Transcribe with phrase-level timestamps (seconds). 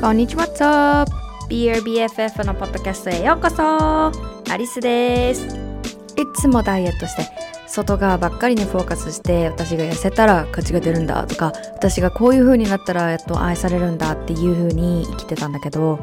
[0.00, 1.12] こんにちは、What's up?
[1.50, 4.10] BRBFF のポッドキャストへようこそ
[4.50, 7.28] アリスですいつもダイエットして
[7.66, 16.02] 外側ばっかりにフォーカスして私が痩せたら価値が出るんだとか私がこういう風になったらやっと愛されるんだっていう風に生きてたんだけど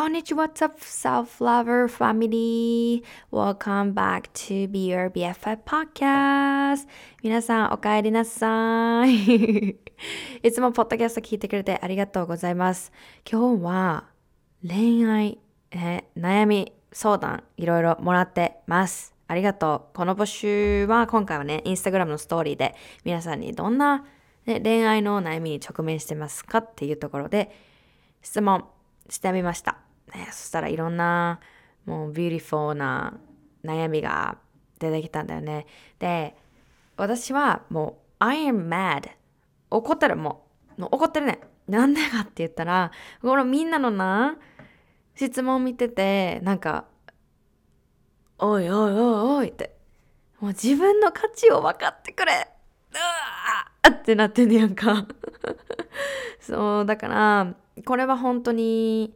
[0.00, 3.02] こんにちは What's up self-lover family?
[3.30, 6.88] Welcome back to Be Your BFF podcast.
[7.22, 9.76] 皆さんお帰りなさい。
[10.42, 12.92] いつもポッドキャスト聞いてくれてありがとうございます。
[13.30, 14.04] 今日は
[14.66, 15.38] 恋愛、
[15.70, 19.14] え悩み相談いろいろもらってます。
[19.28, 19.94] ありがとう。
[19.94, 24.06] この募集は今回はねインスタグラムのストーリーで皆さんにどんな、
[24.46, 27.54] ね、恋愛の悩みに直面してますかっていうところで
[28.22, 28.64] 質問
[29.10, 29.89] してみました。
[30.14, 31.40] ね、そしたらいろんな
[31.86, 33.18] もう beautiful な
[33.64, 34.38] 悩みが
[34.78, 35.66] 出てきたんだよね。
[35.98, 36.36] で、
[36.96, 39.08] 私はもう I am mad
[39.70, 40.46] 怒ってるも
[40.78, 40.84] う。
[40.84, 41.40] 怒ってるね。
[41.68, 42.90] なんでかって言ったら
[43.22, 44.36] このみんなのな
[45.14, 46.86] 質問見ててなんか
[48.38, 48.98] おいおいおい
[49.38, 49.76] おいって。
[50.40, 52.32] もう自分の価値を分かってくれ。
[52.92, 55.06] うわってなってんねやんか。
[56.40, 59.14] そうだからこれは本当に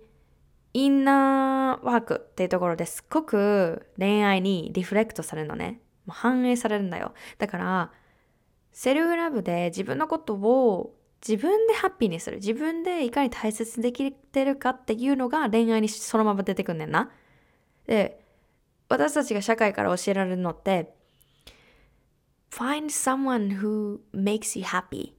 [0.74, 5.80] インナーワークっていうところですっごく恋愛にリフレクトされるのね。
[6.04, 7.14] もう反映されるんだよ。
[7.38, 7.92] だから、
[8.72, 10.96] セルフラブで自分のことを
[11.26, 12.38] 自分でハッピーにする。
[12.38, 17.10] 自分でいかに大切にできてるかっていうのが恋愛にそのまま出てくんねんな。
[17.86, 18.20] で、
[18.88, 20.92] 私たちが社会から教えられるのって、
[22.50, 25.12] find someone who makes you happy.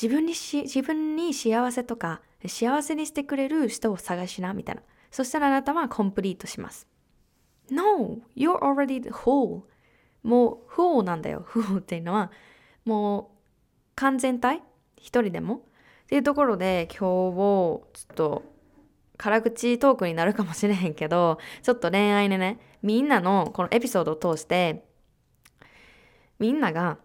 [0.00, 4.82] 自分にし、自分に幸せとか幸せにしてくれる人を探しな、みたいな。
[5.10, 6.86] そしたらあなたはコンプリートします。
[7.70, 9.62] No, you're already whole.
[10.22, 11.44] もう whole なんだよ。
[11.48, 12.30] whole っていうのは、
[12.84, 13.38] もう
[13.94, 14.62] 完全体
[14.96, 15.60] 一人でもっ
[16.08, 18.42] ていうところで今日をちょっと
[19.16, 24.84] 辛口トークになるかもしれへんけど、ちょっと恋愛でね、みんなのこのエピソードを通して、
[26.38, 26.98] みんなが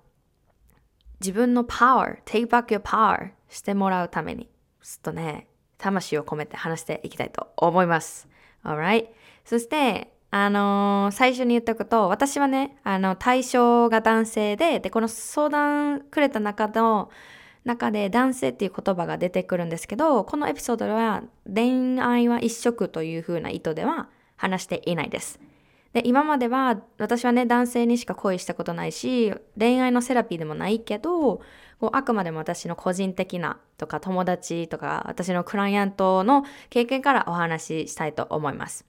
[1.19, 4.49] 自分の power, take back your power してもらうために、ちょ
[4.99, 5.47] っとね、
[5.85, 8.28] 魂を込めて話していきたいと思います。
[8.63, 9.07] Alright?
[9.46, 17.09] そして、あのー、最初に言ったこと私はね、あの、対象が男性で、で、この相談くれた中の、
[17.63, 25.40] 中で男性っていう言葉が出てくるんですけど、このエピソードでは恋愛は一色という風な意図では話していないです。
[25.94, 31.41] で、今までは私はね、男性にしか恋したことないし、恋愛のセラピーでもないけど、
[31.80, 38.86] こうあくまでも私の個人的なとか友達とか私のクライアントの経験からお話ししたいと思います。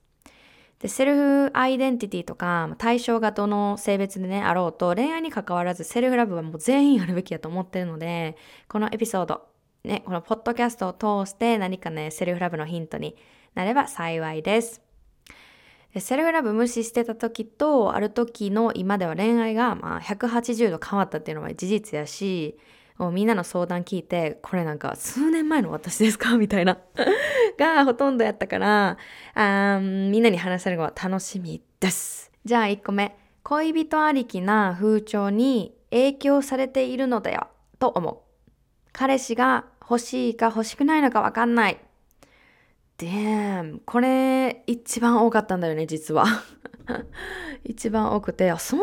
[0.79, 8.37] で、 self identity とか対象がどの性別でね、あろうと恋愛に関わらず self love はもう全員あるべきだと思ってるので、
[8.67, 9.47] このエピソード、
[9.83, 13.15] ね、このポッドキャストを通して何かね、 self love のヒントに
[13.55, 14.86] なれば幸いです。
[15.95, 22.57] セルフラブ無視してた時とある時の今では恋愛がまあ180度変わったっていうのは事実やし
[22.97, 26.35] もうみんなの相談聞いて、これなんか数年前の私ですか？
[26.37, 26.79] みたいな
[27.57, 28.97] がほとんどやったから
[29.35, 32.31] あ、みんなに話せるのは楽しみです。
[32.43, 33.15] じゃあ1個目。
[33.43, 37.47] 恋人ありきな風潮に影響されているのだよ、
[37.79, 38.17] と思う。
[38.91, 41.79] 彼氏が欲しいか欲しくないのかわかんない。
[42.97, 43.79] Damn.
[43.85, 46.25] これ一番多かったんだよね、実は。
[47.63, 48.81] 一番多くて、あ、そう、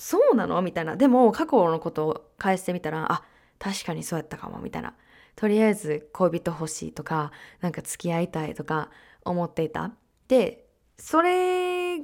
[0.00, 0.60] そうなの？
[0.62, 0.96] みたいな。
[0.96, 3.24] でも過去のことを返してみたら、あ、
[3.58, 4.58] 確かにそうやったかも。
[4.58, 4.94] みたいな。
[5.36, 7.30] とりあえず恋人欲しいとか
[7.60, 8.90] なんか付き合いたいとか
[9.24, 9.92] 思っていた。
[10.28, 10.66] で
[10.96, 11.98] それ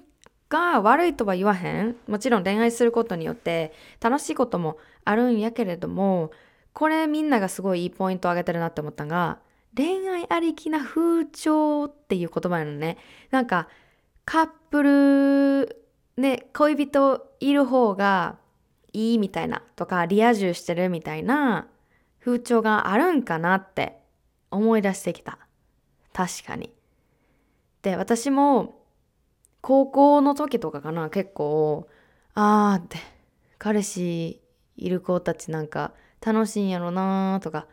[0.50, 1.96] が悪いとは言わへん。
[2.06, 6.30] もちろん恋愛することによって楽しいこともあるんやけれども
[6.74, 9.38] これみんながすごいいいポイントを挙げてるなって思ったのが
[9.76, 12.98] 恋愛ありきな風潮っていう言葉なのね
[13.30, 13.68] なんか
[14.24, 15.84] カップル
[16.16, 18.38] ね恋人いる方が
[18.92, 21.68] いいみたいなとかリア充してるみたいな
[22.24, 23.98] 風潮があるんかなって
[24.50, 25.38] 思い出してきた。
[26.12, 26.72] 確かに。
[27.82, 28.78] で、私も
[29.60, 31.88] 高校の時とかかな、結構、
[32.34, 32.98] あーって、
[33.58, 34.40] 彼氏
[34.76, 35.92] いる子たちなんか
[36.24, 37.66] 楽しいんやろなーとか、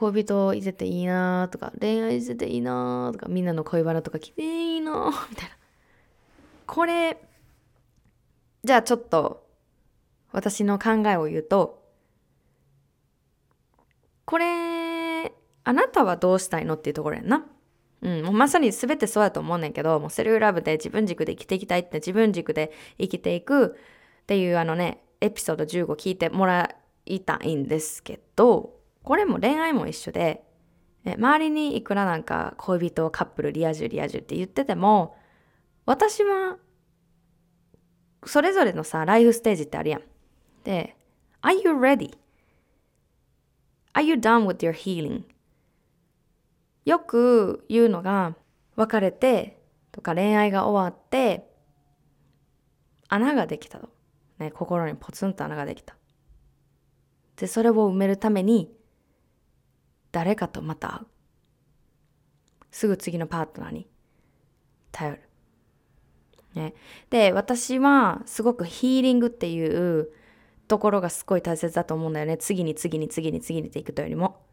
[0.00, 5.56] 恋人いてていいなとか、恋愛してていいなーとか、みんなの恋バナとか来ていいな みたいな。
[6.66, 7.20] これ、
[8.64, 9.46] じゃあちょっと
[10.32, 11.84] 私の考えを言うと、
[14.24, 17.46] これ、あなたはどうしたいのっていうところやんな。
[18.00, 23.76] うん、もうまさに全てそうやと思うねんけど、もうセルフラブで自分軸で生きていきたいって自分軸で生きていく
[24.22, 26.74] っていうあのね、エピソード15聞いてもら
[27.04, 30.44] いたいんですけど、これも恋愛も一緒で、
[31.04, 35.16] 周りにいくらなんか恋人、カップル、リア充、リア充って言ってても、
[35.86, 36.58] 私は、
[38.26, 40.02] それぞれのさ、ライフステージってあるやん。
[40.64, 40.96] で、
[41.42, 42.12] Are you ready?Are
[44.02, 45.22] you done with your healing?
[46.84, 48.36] よく言うのが、
[48.76, 49.60] 別れて
[49.92, 51.50] とか恋愛が終わって、
[53.08, 53.88] 穴ができたと。
[54.38, 55.96] ね、心にポツンと穴ができた。
[57.36, 58.74] で、それを埋めるために、
[60.12, 61.06] 誰かとまた会う。
[62.70, 63.88] すぐ次のパートナーに
[64.92, 65.20] 頼る。
[66.54, 66.74] ね、
[67.10, 70.10] で、私はすごくヒーリングっていう
[70.66, 72.36] ところがすごい大切だと思うんだよね。
[72.36, 74.44] 次に次に次に次にっていくというよりも。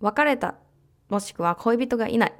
[0.00, 0.56] 別れた、
[1.08, 2.34] もしくは恋人がいない。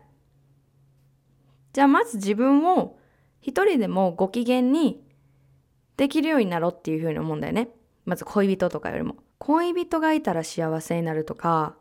[1.73, 2.99] じゃあまず自分を
[3.41, 5.05] 一人でもご機嫌に
[5.97, 7.69] できるようになろうっていうふうに思うんだよね。
[8.05, 9.17] まず恋人とかよりも。
[9.45, 11.75] 恋人がいたら幸せになるとか、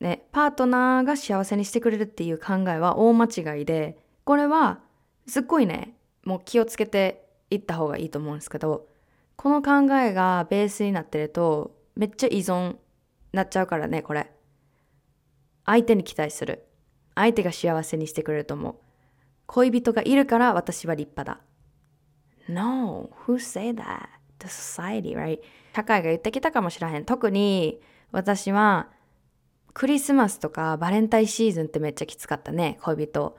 [0.00, 4.80] ね、パートナーが幸せにしてくれるっていう考えは大間違いで、これは
[5.28, 5.94] すっごいね、
[6.24, 8.88] もう気をつけていった方がいいと思うんですけど、
[9.36, 12.74] この考えがベースになってると、めっちゃ依存
[13.32, 14.32] なっちゃうからね、これ。
[15.64, 16.66] 相手に期待する。
[17.14, 18.74] 相手が幸せにしてくれると思う。
[19.46, 21.40] 恋人がいるから私は立派だ。
[22.52, 24.08] No, who say that?
[24.44, 25.40] The society, right?
[25.74, 27.04] 社会が言ってきたかもしらへん。
[27.04, 27.80] 特に
[28.12, 28.88] 私は
[29.72, 32.78] クリスマスとかバレンタインシーズンってめっちゃきつかったね。
[32.82, 33.36] 恋人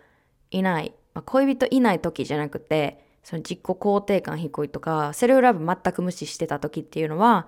[0.51, 0.93] いない。
[1.13, 7.47] まあ、恋人いない時じゃなくて、その自己肯定感低いとか、セルフラブ全く無視してた時っていうのは、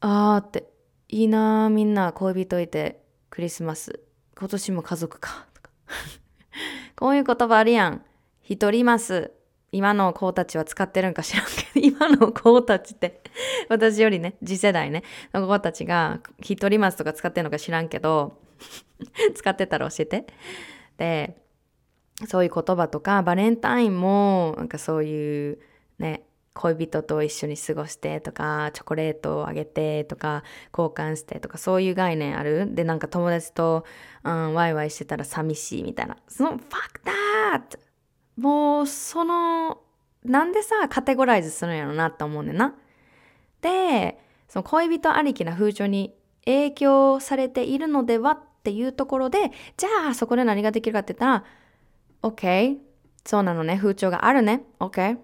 [0.00, 0.70] あーって、
[1.08, 4.00] いいなーみんな恋人いてクリスマス。
[4.38, 5.46] 今年も家族か。
[5.54, 5.70] とか
[6.96, 8.04] こういう言葉あるやん。
[8.42, 9.32] 一人ます。
[9.72, 13.20] 今の子たちは使ってるんか知らんけど、 今の子たちって
[13.68, 18.38] 私よりね、次世代ね、の子たちが、一人ますとか使ってるのか知らんけど、
[19.34, 20.26] 使ってたら教えて。
[20.96, 21.36] で、
[22.26, 25.58] そういう言葉とか、バレンタインも、なんかそういう
[25.98, 30.42] ね、恋人と一緒に過ごしてとか、チョコレートをあげてとか、
[30.76, 32.74] 交換してとか、そういう概念ある？
[32.74, 33.84] で、なんか友達と、
[34.24, 36.16] うん、ワイワイしてたら寂しいみたいな。
[36.28, 36.58] その、fuck
[37.04, 37.89] that!
[38.40, 39.82] もう、その、
[40.24, 42.74] なんでさ、カテゴライズするんやろなって思うねんな。
[43.60, 46.14] で、その恋人ありきな風潮に
[46.46, 51.44] 影響されているのではっていうところで、じゃあそこで何ができるかって言ったら、
[52.22, 52.78] OK。
[53.26, 53.76] そうなのね。
[53.76, 54.62] 風潮があるね。
[54.78, 55.18] OK。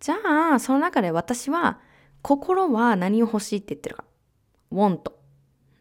[0.00, 0.16] じゃ
[0.54, 1.78] あ、その中で私は、
[2.20, 4.04] 心は何を欲しいって言ってるか。
[4.72, 5.12] want。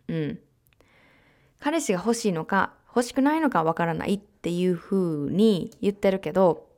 [0.08, 0.40] うん。
[1.60, 6.70] 彼氏が欲しいのか、欲しくないのかわからないっていう風に言ってるけど、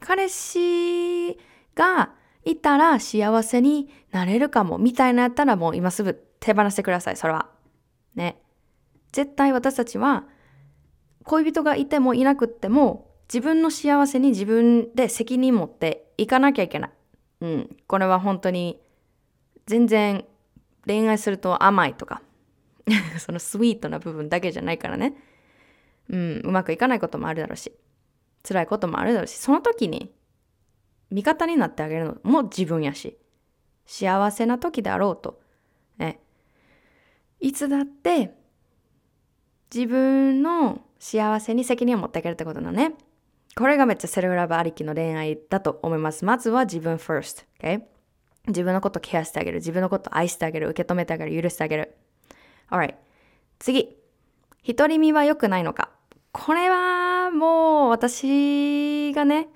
[0.00, 1.38] 彼氏
[1.74, 2.12] が
[2.44, 7.48] いたら幸せになれるかも、みたいなやったらもう今すぐ手放してください、それは。
[8.14, 8.40] ね。
[9.12, 10.24] 絶対私たちは、
[11.24, 16.90] 恋人がいてもいなくっても、自分の幸せに自分で責任持っていかなきゃいけない。
[17.42, 17.76] うん。
[17.86, 18.80] これは本当に、
[19.66, 20.24] 全然
[20.86, 22.22] 恋愛すると甘いとか、
[23.18, 25.14] そのスイートな部分だけじゃないからね。
[26.08, 27.72] うん、うまくいかないこともあるだろうし、
[28.46, 30.14] 辛いこともあるだろうし、その時に
[31.10, 33.18] 味方になってあげるのも自分やし、
[33.86, 35.40] 幸せな時であろうと、
[35.98, 36.20] ね、
[37.40, 38.34] いつだって
[39.74, 42.94] 自分の幸せに責任を持ってあげるってことなのね。
[43.56, 46.24] これがめっちゃセルフラブありきの恋愛だと思います。
[46.24, 47.44] まずは自分 first。
[47.60, 47.82] Okay?
[48.46, 49.58] 自分のことケアしてあげる。
[49.58, 50.68] 自分のこと愛してあげる。
[50.68, 51.42] 受け止めてあげる。
[51.42, 51.96] 許してあげる。
[52.70, 52.94] Alright.
[53.58, 53.96] 次。
[54.66, 55.90] 独り身は良くないのか
[56.32, 59.48] これはもう私がね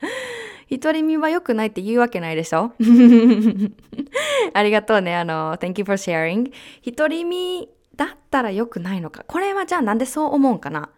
[0.70, 2.72] 独り身は良くないって言うわけないでしょ
[4.52, 5.16] ありがとうね。
[5.16, 6.52] あの、Thank you for sharing.
[6.94, 9.24] 独り身だったら良くないのか。
[9.26, 10.90] これはじゃあなんでそう思うんかな。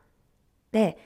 [0.73, 0.99] で、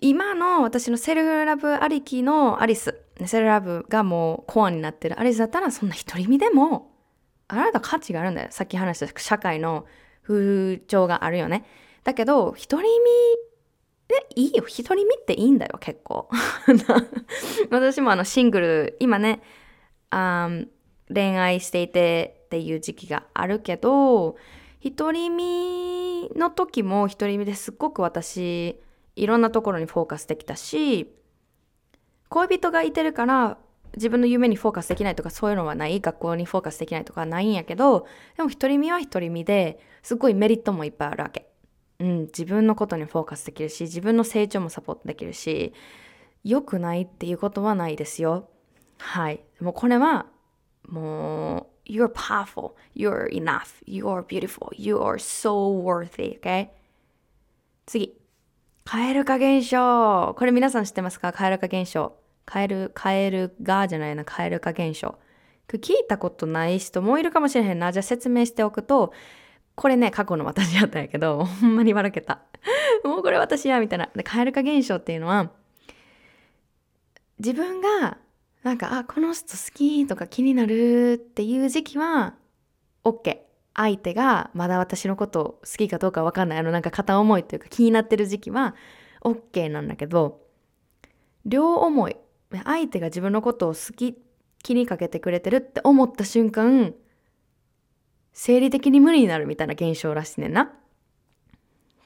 [0.00, 6.91] 今の私のセルフラブありきのアリス、セルフラブがもうコアになってるアリスだったらそんな独り身でも
[7.52, 8.48] あなた価値があるんだよ。
[8.50, 9.84] さっき話した社会の
[10.22, 11.66] 風潮があるよね。
[12.02, 12.88] だけど、独り
[14.08, 14.64] 身でいいよ。
[14.64, 16.30] 独り身っていいんだよ、結構。
[17.70, 19.42] 私もあのシングル、今ね、
[20.08, 20.48] あ
[21.12, 24.36] 恋愛していてっていう時期があるけど、
[24.82, 28.80] 独り身の時も独り身ですっごく私、
[29.14, 31.14] いろんなところにフォーカスできたし、
[32.30, 33.58] 恋人がいてるから
[33.94, 38.06] 自分の夢にフォーカスできないとかそういうのはない学校にフォーカスできないとかないんやけど
[38.36, 41.48] でも独り身は独り身ですごいメリットもいっぱいあるわけ。
[41.98, 45.72] うん、自分のことにフォーカスできるし自分の成長もサポートできるし
[46.42, 48.48] 良くないっていうことはないですよ。
[48.98, 49.44] はい。
[49.60, 50.26] もうこれは
[50.88, 56.68] もう You're powerful, you're enough, you're beautiful, you are so worthy, okay?
[57.86, 58.16] 次。
[58.84, 60.34] 蛙化現象。
[60.36, 61.32] これ皆さん知ってますか？
[61.32, 62.16] 蛙化現象。
[62.52, 65.18] カエル、カエルがじゃないな、カエル化現象。
[65.68, 67.92] 聞いたことない人もいるかもしれへんな。
[67.92, 69.14] じゃあ説明しておくと、
[69.74, 72.42] これね、過去の私やったんやけど、 ほんまに笑けた。
[73.04, 74.10] もうこれ私や、みたいな。
[74.14, 75.50] で、カエル化現象っていうのは、
[77.38, 78.18] 自分が、
[78.64, 82.34] なんか、あ、この人好きとか気になるっていう時期は、
[83.02, 83.38] OK。
[83.72, 86.58] 相手がまだ私のこと好きかどうかわかんない。
[86.58, 88.74] あの、なんか片思いというか気になってる時期は、
[89.22, 90.42] OK なんだけど、
[91.46, 92.16] 両思い。
[92.64, 94.16] 相手が自分のことを好き、
[94.62, 96.94] 気にかけてくれてるって思った瞬間、
[98.32, 100.72] 生理的に無理になるみたいな現象らしいねんな。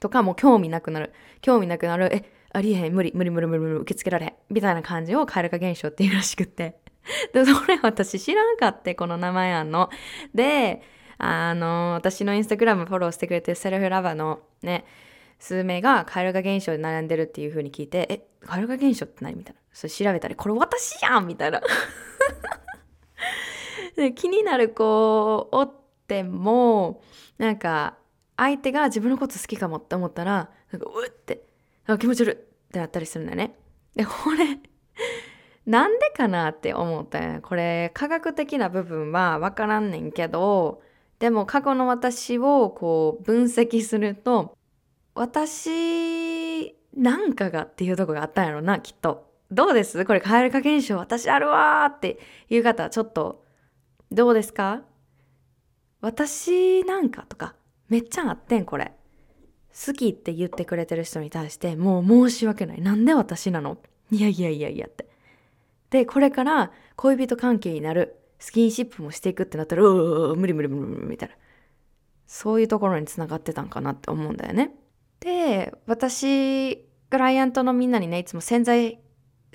[0.00, 1.12] とか、もう興味なくなる。
[1.40, 2.10] 興味なくなる。
[2.12, 4.32] え、ありえへん、無理、無理、無理、無理、無理、受け付けられへん。
[4.50, 6.78] みたいな感じを蛙化現象っていうらしくって。
[7.32, 9.90] で、それ私知らんかって、この名前あんの。
[10.34, 10.82] で、
[11.18, 14.84] あの、私のインスタグラムフォローしてくれてるセルフラバーのね、
[15.38, 19.36] 数名が蛙化現象で悩んでるっていう風に聞いて、え、蛙化現象って何？
[19.36, 19.60] みたいな。
[19.76, 21.60] それ調べたり、これ私やんみたいな。
[23.94, 25.70] で気になる子おっ
[26.08, 27.02] ても、
[27.36, 27.98] なんか、
[28.38, 31.44] 相手が自分のこと好きかもって思ったら、なんか、うって、
[31.84, 32.36] あ気持ち悪いっ
[32.72, 33.54] てなったりするんだよね。
[33.94, 34.58] で、これ、
[35.66, 37.40] なんでかなって思ったよね。
[37.42, 40.80] これ、科学的な部分はわからんねんけど、
[41.18, 44.56] でも過去の私をこう分析すると、
[45.14, 49.25] 私なんかがっていうとこがあったんやろな、きっと。
[49.50, 50.04] どうです？
[50.04, 53.44] これ、蛙化現象私あるわーっていう方、ちょっと、
[54.10, 54.82] どうですか？
[56.00, 57.54] 私なんかとか、
[57.88, 58.92] めっちゃあってん、これ。
[59.86, 62.80] 好きって言ってくれてる人に対して、もう申し訳ない。
[62.80, 63.78] なんで私なの？
[64.10, 65.06] いやいやいやいやって。
[65.90, 71.34] で、これから恋人関係になる、スキンシップもしていくってなったら、うー無理無理無理無理みたいな。
[72.26, 74.72] そういうところにつながってたんかなって思うんだよね。
[75.20, 79.00] で、私、クライアントのみんなにね、いつも潜在、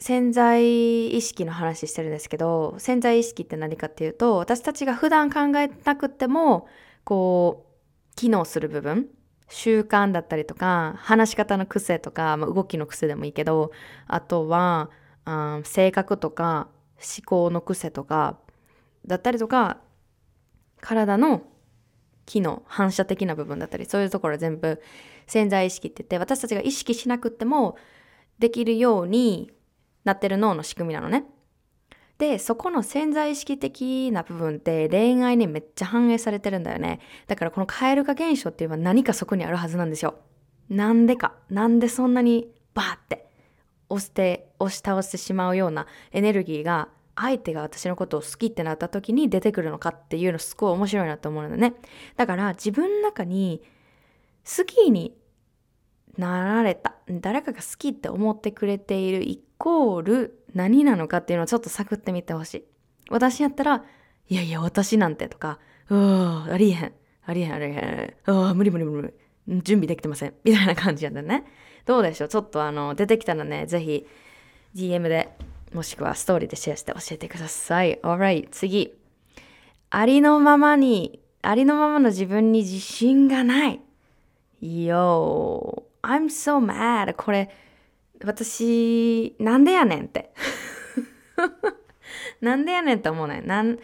[0.01, 6.67] 潜在意識の話してるんですけど、潜在意識って何かっていうと、私たちが普段考えなくても、
[7.03, 7.67] こ
[8.11, 9.09] う、機能する部分、
[9.47, 13.69] 習慣だったりとか、話し方の癖とか、まあ、動きの癖でもいいけど、
[14.07, 14.89] あとは、
[15.27, 16.67] うん、性格とか、
[16.97, 18.39] 思考の癖とか、
[19.05, 19.81] だったりとか、
[20.79, 21.43] 体の
[22.25, 24.81] 機能、反射的な部分だったり、そういうところ全部
[25.27, 27.77] 潜在意識って言って私たちが意識しなくても
[28.39, 29.51] できるように
[30.03, 31.25] なってる脳の仕組みなのね。
[32.17, 36.99] で、そこの潜在意識的な部分って恋愛にめっちゃ反映されてるんだよね。
[37.27, 40.19] だからこの蛙化現象っていうのは何かそこにあるはずなんですよ。
[40.69, 41.33] なんでか。
[41.49, 43.27] なんでそんなにバーって
[43.89, 51.73] 押して、押し倒してしまうようなエネルギーが相手が私のことを好きってなった時に出てくるのかっていうのすごい面白いなと思うのね。
[52.17, 53.61] だから自分の中に
[54.45, 55.15] 好きに
[56.17, 62.63] なられた誰かが好きって思ってくれているイコール何なのかっていうのをちょっと探ってみてほしい。
[63.11, 63.83] 私やったら
[64.27, 66.93] いやいや私なんてとかうわありえへん。
[67.27, 67.67] ありえへんありえ
[68.27, 68.35] へん。
[68.49, 69.01] あ無理無理無
[69.47, 70.33] 理準備できてません。
[70.43, 71.45] みたいな感じやったね。
[71.85, 72.27] どうでしょう？
[72.29, 74.07] ちょっとあの出てきたらねぜひ
[74.75, 75.29] DM で
[75.73, 77.99] もしくはストーリーでシェアして教えてください。
[78.01, 78.93] Alright 次。
[79.91, 83.79] ありのままにありのままの自分に自信がない。
[84.61, 87.49] Yo I'm so mad これ
[88.25, 90.33] 私なんでやねんって。
[92.41, 93.77] なんでやねんって思うねなん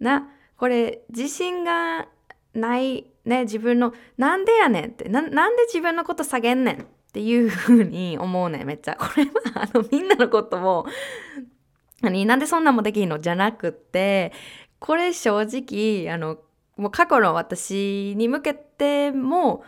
[0.00, 2.08] なこれ自信が
[2.54, 5.08] ないね自分のなんでやねんって。
[5.08, 8.96] ななんで自分のこと下げんねんっていう風に思うねめっちゃ。
[8.96, 9.30] これは
[9.62, 10.86] あのみんなのことを
[12.02, 13.20] 何なんでそんなんもできんの？
[13.20, 14.32] じゃなくって
[14.78, 16.38] これ正直あの
[16.76, 19.64] もう過去の私に向けても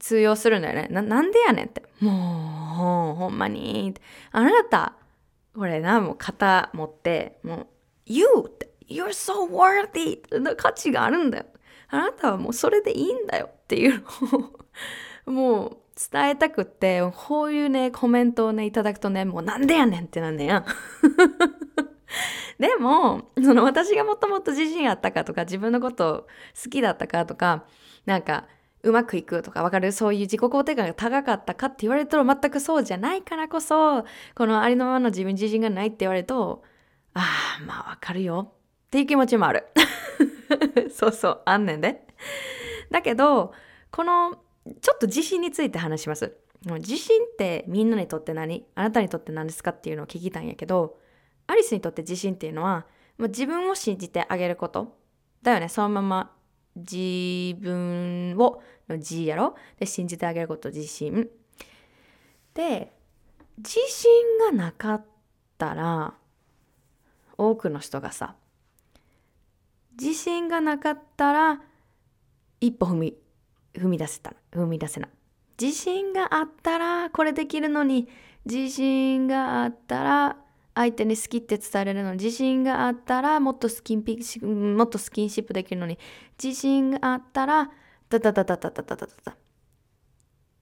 [0.00, 0.88] 通用するんだよね。
[0.90, 1.82] な、なんでやねんって。
[2.00, 3.94] もう、ほんまに。
[4.32, 4.94] あなた、
[5.54, 7.66] これな、もう肩持って、もう、
[8.06, 10.20] You って、You're so worthy!
[10.56, 11.46] 価値があるんだよ。
[11.88, 14.02] あなたはもうそれでいいんだよっていう
[15.24, 15.78] のを もう
[16.12, 20.64] 伝えたくって、こういうね、コメントをね、いただくとね、もうなんでやねんってなんねや。
[22.58, 26.26] でも、その私がもともと自信あったかとか、自分のこと
[26.62, 27.64] 好きだったかとか、
[28.04, 28.46] なんか、
[28.82, 29.90] うまくいくとかわかる？
[29.92, 34.04] そういう自己肯定感が高かったかって言われると全くそうじゃないからこそ
[34.34, 36.62] このありのままの自分自身がないって言われると
[37.14, 37.26] あ
[37.60, 38.52] あまあわかるよ
[38.86, 39.66] っていう気持ちもある。
[40.94, 42.06] そうそうあんねんで。
[42.90, 43.52] だけど
[43.90, 44.36] この
[44.80, 46.36] ちょっと自信について話します。
[46.64, 48.66] 自信ってみんなにとって何？
[48.74, 50.98] あなたにとって何ですかっていうのを聞きたいんやけど
[51.46, 52.86] アリスにとって自信っていうのは
[53.18, 54.96] 自分を信じてあげること
[55.42, 55.68] だよね。
[55.68, 56.35] そのまま
[56.76, 59.56] 自分をの G やろ？
[59.78, 61.28] で信じてあげること自信。
[62.54, 62.92] で
[63.58, 65.04] 自信がなかっ
[65.58, 66.14] たら
[67.38, 68.34] 多くの人がさ
[69.98, 71.62] 自信がなかったら
[72.60, 73.16] 一歩踏み
[73.74, 75.10] 踏み出せた踏み出せない。
[75.60, 78.08] 自信があったらこれできるのに
[78.44, 80.36] 自信があったら
[80.76, 82.12] 相手に好きって伝えるの。
[82.12, 85.98] に自信があったらもっとスキンピもっとスキンシップできるのに。
[86.42, 87.70] 自信があったら
[88.08, 89.36] ダダダダダダダダダ。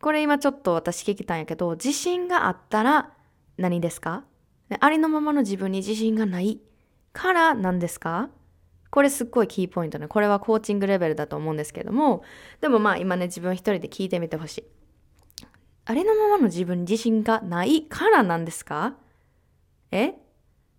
[0.01, 3.11] これ今ちょっと私聞きたんやけど自信があったら
[3.59, 4.25] 何ですか？
[4.81, 6.61] ありのままの自分に自信がない
[7.13, 8.31] から何ですか？
[8.91, 10.07] これすっごいキーポイントね。
[10.07, 12.23] これはコーチングレベルだと思うんですけども、
[12.61, 14.65] でもまあ今ね、自分一人で聞いてみてほしい。
[15.87, 18.95] ありのままの自分に自信がないからなんですか？
[19.95, 20.15] え？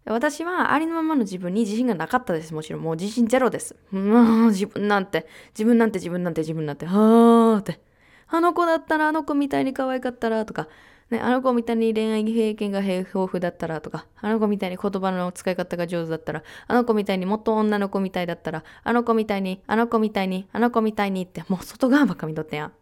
[0.08, 2.54] 私はありのままの自分に自信がなかったです。
[2.54, 2.82] もちろん。
[2.82, 3.76] もう自信ゼロです。
[3.92, 5.26] うん、自分なんて、
[5.58, 7.80] 自分なんて自分なんて自分なんて、はーって。
[8.28, 10.68] あの子だったらあの子みたいに可愛かったらとか、
[11.10, 22.74] ね、あの子みたいに恋愛経験が豊富だったらとか、あの子みたいに言葉の使い方が上手だったら、あの子みたいにもっと女の子みたいだったら、あの子みたいに、あの子みたいに、あの子みたいにって、もう外側ばっか見とってやん。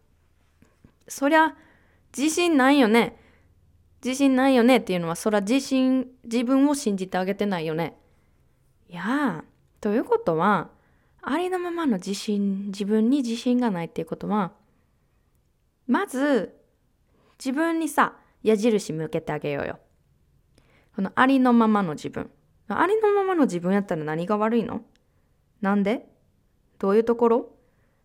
[1.08, 1.56] そりゃ、
[2.18, 3.18] 自信ないよね。
[4.04, 4.78] 自信ないよね？
[4.78, 7.98] っていうのは、そりゃ自信、自分を信じてあげてないよね。
[8.90, 9.44] いや
[9.80, 10.70] ということは、
[11.22, 14.52] ありのままの自信、自分に自信がないっていうことは、
[15.88, 16.54] まず、
[17.40, 19.80] 自分にさ、矢印向けてあげようよ。
[20.96, 22.30] このありのままの自分。
[22.68, 24.82] ありのままの自分やったら何が悪いの？
[25.62, 26.08] なんで？
[26.80, 27.56] どういうところ？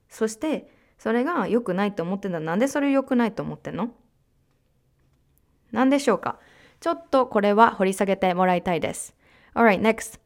[0.08, 3.94] そして、それが良くないと思ってんだなんでそれ良くないと思ってんの？
[5.72, 6.38] 何でしょうか？
[6.80, 9.14] ちょっとこれは掘り下げてもらいたいです。
[9.54, 10.20] Alright, next.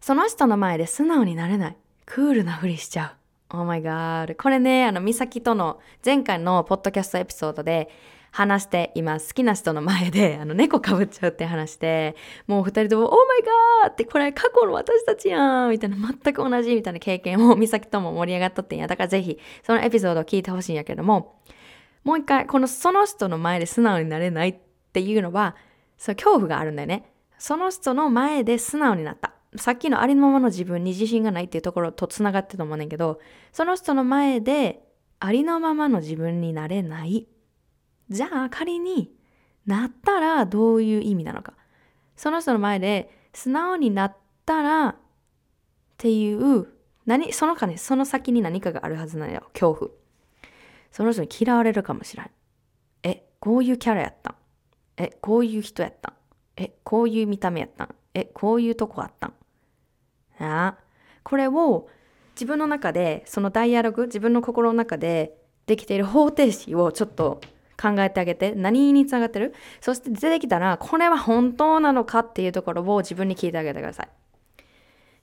[0.00, 1.76] その人の前で素直になれない。
[2.06, 3.14] クールなふりしちゃ
[3.50, 3.56] う。
[3.58, 4.36] Oh my god.
[4.36, 7.88] これね、あの、美咲との前回のポッドキャストエピソードで
[8.30, 9.28] 話しています。
[9.28, 12.14] 好きな人の前で、 あの、猫かぶっちゃうって話して、
[12.46, 13.90] もう二人とも、Oh my god!
[13.90, 18.86] ってこれ過去の私たちやんみたいな、全く同じみたいな経験を美咲とも盛り上がっとってんや。
[18.86, 21.40] だからぜひ、そのエピソードを聞いてほしいんやけども、
[22.04, 24.58] もう一回、このその人の前で素直になれないっ
[24.92, 25.56] ていうのは、
[25.96, 27.12] そう、恐怖があるんだよね。
[27.38, 29.32] その人の前で素直になった。
[29.56, 33.20] さっきのありのままの自分に自信がないっていうところとつながってると思うねんけど、
[33.52, 34.82] その人の前で
[35.20, 37.26] ありのままの自分になれない。
[38.10, 39.10] じゃあ仮に
[39.66, 41.54] なったらどういう意味なのか。
[42.16, 44.96] その人の前で素直になったらっ
[45.96, 46.68] ていう、
[47.06, 49.48] 何、そのかね、その先に何かがあるはずなのよ。
[49.52, 49.90] 恐怖。
[50.90, 52.30] その人に嫌われるかもしれん。
[53.02, 54.34] え、こういうキャラやったん。
[54.96, 56.14] え、こういう人やったん。
[56.56, 57.94] え、こういう見た目やったん。
[58.14, 59.34] え、こういうとこあったん。
[60.40, 60.76] あ
[61.22, 61.88] これを
[62.34, 67.40] 自分の中で、そのダイアログ、自分の心の中でできている方程式をちょっと
[67.80, 69.54] 考えてあげて、何につながってる？
[69.80, 74.08] そして出てきたら、これは本当なのかっていうところを自分に聞いてあげてください。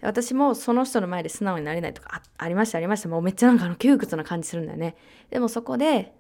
[0.02, 4.96] 私もその人の前で素直になれないとかありましたありましたもうめっちゃなんかあの窮屈な感じするんだよね
[5.30, 6.14] でもそこで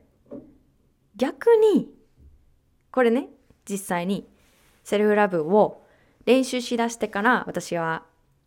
[1.15, 1.89] 逆に
[2.91, 3.29] これね
[3.69, 4.27] 実際に
[4.83, 5.83] セルフラブを
[6.25, 8.03] 練習しだしてから私は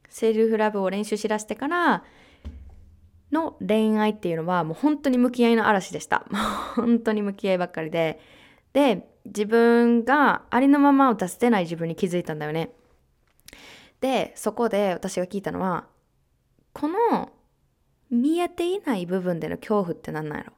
[0.08, 2.04] セルフラブを練習しだしてから
[3.32, 6.40] の恋愛っていうのはもう本当に向き合いの嵐でした もう。
[6.82, 8.20] 本当に向き合いばっかりで。
[8.72, 12.70] で、自分がありのままを出せない自分に気づいたんだよね。
[14.00, 15.86] で、そこで私が聞いたのは、
[16.72, 17.32] この
[18.10, 20.52] 見えていない部分での恐怖って何なんやろ？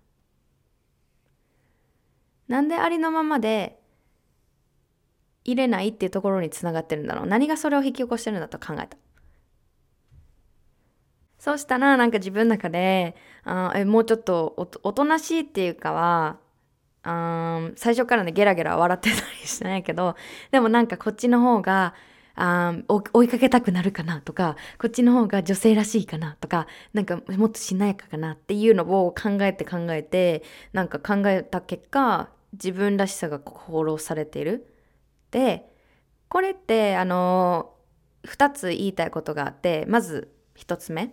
[2.48, 3.80] なんでありのままで
[5.44, 7.26] 入れないっていうところにつながってるんだろう？
[7.26, 8.96] 何がそれを引き起こしてるんだと考えた？
[11.38, 16.36] そうしたらなんか自分の中であえもうちょっとおとなしいっていうかは
[17.02, 20.16] あ最初からねゲラゲラ笑ってたりしたんやけど
[20.50, 21.94] でもなんかこっちの方が
[22.34, 34.66] あ追いかけたくなるかなとか、こっちの方が女性らしいかなとか、なんかもっとしなやかかなっていうのを考えて考えて、なんか考えた結果、自分らしさが放浪されている。
[35.30, 35.70] で、
[36.28, 37.74] これってあの
[38.24, 41.12] 2つ言いたいことがあってまず1つ目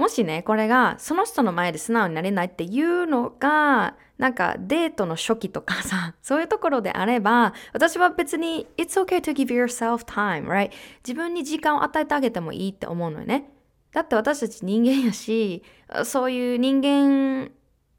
[0.00, 10.70] もしねこれがその人の前で素直になれないっていうのがなんかデートの初期とかさ そういうところであれば私は別に It's okay to give yourself time, right?
[11.06, 13.50] 自分に時間を与えてあげてもいいって思うのよね
[13.92, 15.62] だって私たち人間やし
[16.04, 17.50] そういう人間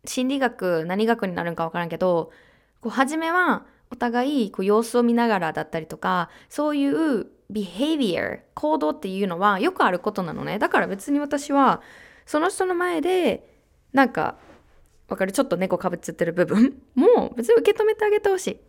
[0.04, 2.32] 心理学何学になるんか分からんけど
[2.80, 10.60] こう初めはお互いこう様子を見ながらだったりとかそういう behavior 行動っていうのはよくあることなのね。
[10.60, 11.82] だから別に私は
[12.26, 13.48] その人の前で
[13.94, 14.38] なんか
[15.10, 15.32] わかる？
[15.32, 18.60] ちょっと猫かぶっちゃってる部分 も別に受け止めてあげてほしい。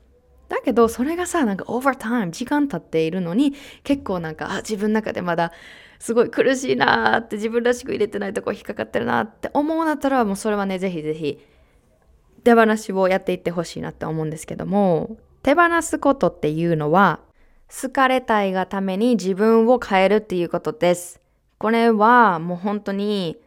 [0.48, 5.52] だけどそれがさなんかオーバータイム時間経っているのに結構なんかあ自分の中でまだ
[5.98, 11.38] すごい苦しいなーって自分らしく入れてないとこ引っかかってるなって思うんだったらもうそれはねぜひぜひ
[12.44, 17.20] 手放しをやっていってほしいなって思うんですけども手放すことっていうのは
[17.80, 21.20] 好かれたいがために自分を変えるっていうことです。
[21.58, 23.38] これはもう本当に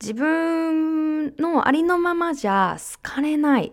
[0.00, 3.72] 自分のありのままじゃ好かれないっ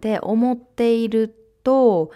[0.00, 2.10] て思っていると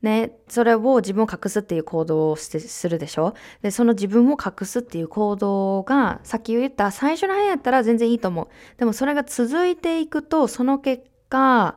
[0.00, 3.34] ね、それを自分を隠すっていう行動をするでしょ？
[3.62, 8.48] で、その自分を隠すっていう行動が、さっき言った最初の辺やったら全然いいと思う。
[8.76, 11.76] でもそれが続いていくと、その結果、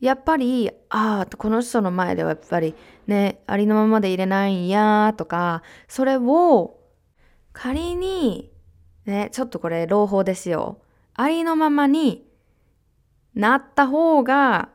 [0.00, 2.74] やっぱり、ああ、この人の前ではやっぱり
[3.06, 6.78] ね、ありのままでいれないんやとか、それを
[7.52, 8.50] 仮に、
[9.04, 10.80] ね、ちょっとこれ朗報ですよ。
[11.14, 12.26] ありのままに
[13.34, 14.70] なった方が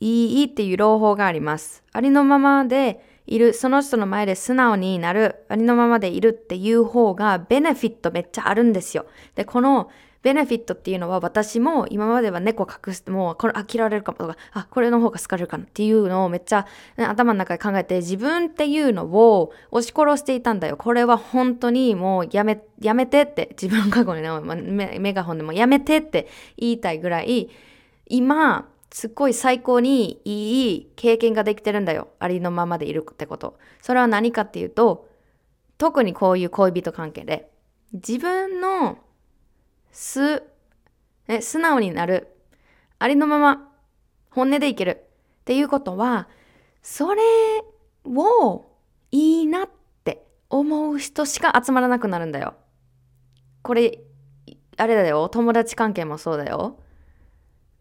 [0.00, 1.82] いいっていう朗報があります。
[1.92, 9.06] ありのままでいる、その人の前で素直になる、ありのままでいるっていう方がベネフィットめっちゃあるんですよ。
[9.34, 9.90] で、この
[10.22, 27.50] ベネフィットっていうのは私も今までは猫隠してもこれ飽きられるかもとかあこれの方が好かれるかなっていうのをめっちゃ、ね、頭の中で考えて自分っていうのを押し殺していたんだよこれは本当にもうやめやめてって自分過去に、ね、メガホンでもやめてって言いたいぐらい
[28.06, 32.08] 今すっごい最高にいい経験ができてるんだよ。
[32.18, 33.58] ありのままでいるってこと。
[33.80, 35.08] それは何かっていうと、
[35.78, 37.50] 特にこういう恋人関係で、
[37.94, 38.98] 自分の
[39.92, 40.42] 素、
[41.28, 42.34] ね、素直になる。
[42.98, 43.68] ありのまま、
[44.30, 45.04] 本音でいける。
[45.42, 46.28] っていうことは、
[46.82, 47.22] それ
[48.04, 48.64] を
[49.10, 49.68] いいなっ
[50.04, 52.54] て思う人しか集まらなくなるんだよ。
[53.62, 54.00] これ、
[54.76, 55.28] あれだよ。
[55.28, 56.78] 友達関係もそうだよ。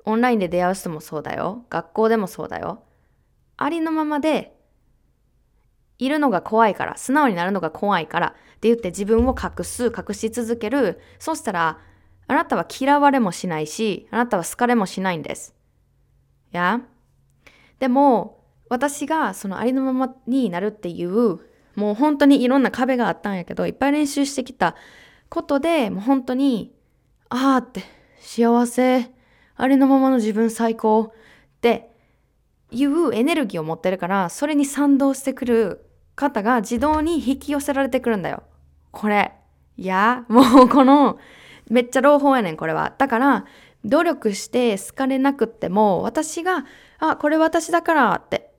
[0.05, 1.65] オンラインで出会う人もそうだよ。
[1.69, 2.83] 学校でもそうだよ。
[3.57, 4.57] ありのままで、
[5.99, 10.99] いるのが怖いから、素直になるのが怖いからって言って自分を隠す、隠し続ける。
[11.19, 11.79] そしたら、
[12.31, 15.53] あなたは嫌われもしないし、あなたは好かれもしないんです。
[16.51, 16.79] や？
[17.79, 21.39] でも、私がそのありのままになるっていう、
[21.75, 24.77] もう本当にいろんな壁があったんやけど、いっぱい練習してきた
[25.27, 26.73] ことで、もう本当に、
[27.27, 27.83] ああって、
[28.21, 29.11] 幸せ、
[29.57, 31.91] ありのままの自分最高って
[32.71, 38.43] いうエネルギーを持ってるからそれに賛同してくる方が自動に引き寄せられてくるんだよ。
[38.91, 39.33] これ。
[39.77, 41.19] いや、 もうこの
[41.69, 42.93] めっちゃ朗報やねんこれは。
[42.97, 43.45] だから
[43.83, 46.65] 努力して好かれなくっても私が
[46.99, 48.51] あこれ私だからって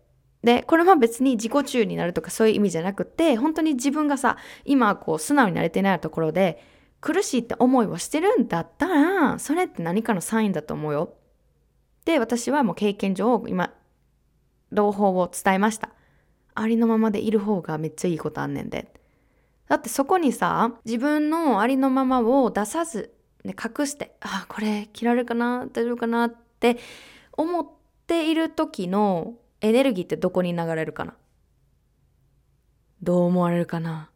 [0.42, 6.62] でこれは別に自己中になるとかそういう意味じゃなくて本当に自分がさ今こう素直になれてないところで
[7.02, 11.14] 苦しいって思いをしてるんだったら、それって何かのサインだと思うよ。
[12.04, 13.74] で、私はもう経験上、今、
[14.70, 15.90] 朗報を伝えました。
[16.54, 18.88] ありのままでいる方がめっちゃいいことあんねんで。
[19.72, 26.76] だってそこにさ、自分のありのままを出さず、ね、隠して、あ、これ切られるかな大丈夫かなって
[27.32, 27.66] 思っ
[28.06, 29.32] ている時の
[29.62, 31.14] エネルギーってどこに流れるかな？
[33.02, 34.10] どう思われるかな？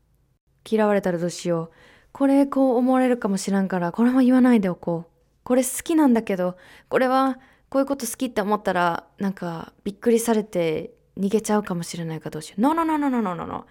[0.71, 1.77] 嫌われたらどうしよう？
[2.13, 5.11] これこう思われるかもしらんから、これも言わないでおこう。
[5.43, 6.59] これ好きなんだけど、
[6.91, 7.39] これは
[7.71, 12.61] こういうこと好きって思ったら、なんかびっくりされて逃げちゃうかもしれないかどうしよう。
[12.61, 13.65] No, no, no, no, no, no, no, no.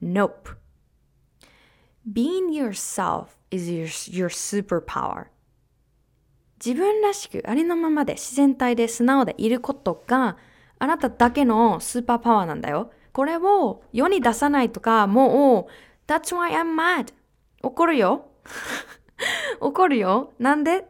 [0.00, 0.62] Nope.
[2.10, 5.26] Being yourself is your, your superpower.
[6.64, 10.36] 自分らしくありのままで自然体で素直でいることが
[10.78, 12.90] あなただけのスーパーパワーなんだよ。
[13.12, 17.12] これを世に出さないとか、もう、That's why I'm mad.
[17.62, 18.26] 怒るよ
[19.60, 20.84] 怒るよなんでっ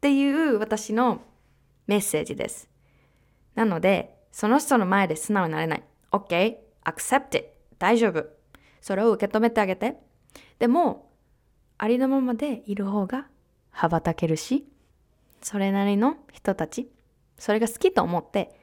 [0.00, 1.20] ていう私の
[1.86, 2.68] メッセージです。
[3.54, 5.82] なので、その人の前で素直になれない。
[6.12, 6.68] OK?
[6.88, 8.24] accept it 大丈夫
[8.80, 9.96] それを受け止めてあげて
[10.58, 11.10] でも
[11.78, 13.26] ありのままでいる方が
[13.70, 14.66] 羽ばたけるし
[15.40, 16.88] それなりの人たち
[17.38, 18.58] それが好きと思って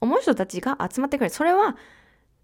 [0.00, 1.30] 思う人たちが集まってくる。
[1.30, 1.76] それは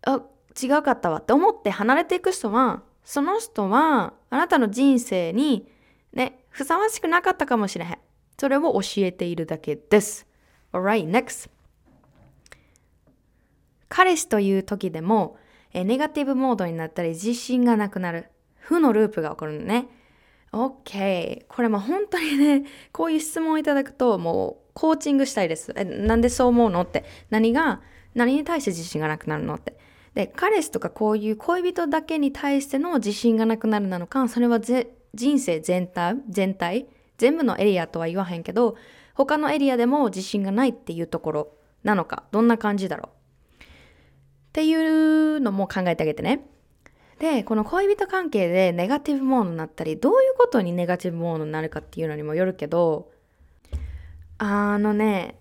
[0.06, 0.22] あ
[0.60, 1.18] 違うかったわ。
[1.18, 5.66] って思って離れていく人はその人はあなたの人生に
[6.12, 7.98] ねふさわしくなかったかもしれへん。
[8.38, 10.26] それを教えているだけです。
[10.72, 11.50] Alright, next.
[13.88, 15.36] 彼氏という時でも
[15.72, 18.31] えネガティブモードになったり自信がなくなる。
[18.62, 19.88] 負のループが起こるのね。
[20.52, 25.72] OK これも本当にねこういう質問をいただくともうコーチングしたいです。
[25.76, 27.04] えなんでそう思うのって。
[27.30, 27.80] 何が？
[28.14, 29.76] 何に対して自信がなくなるのって。
[30.14, 38.76] で彼氏とかこういう恋人だけに対しての自信がなくなるなのかそれは人生全体全体全部のエリアとは言わへんけど
[39.14, 41.48] 他のエリアでも自信がないっていうところ
[41.82, 42.24] なのか。
[42.30, 43.62] どんな感じだろう。
[43.62, 43.66] っ
[44.52, 46.46] ていうのも考えてあげてね。
[47.22, 53.12] で、この恋人関係でネガティブモードになったり、どういうことにネガティブモードになるかっていうのにもよるけど、
[54.38, 55.38] あのね、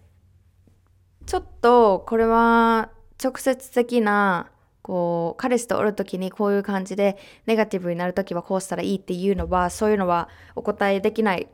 [1.26, 4.52] ちょっとこれは直接的な、
[4.84, 7.18] こう、彼氏とおる時にこういう感じで
[7.48, 11.48] ネガティブになる時はこうしたらいいっていうのは、そういうのはお答えできない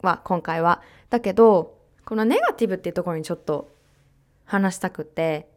[0.00, 0.80] わ、今回は。
[1.10, 3.74] だけど、このネガティブっていうところにちょっと
[4.44, 5.50] 話したくて、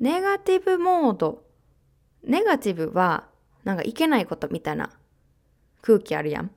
[0.00, 1.45] ネガティブモード。
[2.26, 3.28] ネガティブは、
[3.64, 4.90] なんかいけないことみたいな
[5.80, 6.50] 空気あるやん。